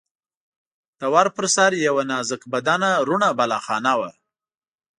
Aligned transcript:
د 0.99 1.01
ور 1.13 1.27
پر 1.35 1.45
سر 1.55 1.71
یوه 1.87 2.03
نازک 2.11 2.41
بدنه 2.53 2.89
رڼه 3.07 3.29
بالاخانه 3.39 3.93
وه. 3.99 4.11